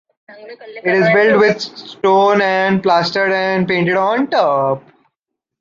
It 0.29 0.95
is 0.95 1.07
built 1.13 1.39
with 1.39 1.61
stone 1.61 2.41
and 2.41 2.81
plastered 2.81 3.31
and 3.31 3.67
painted 3.67 3.97
on 3.97 4.31
top. 4.31 4.81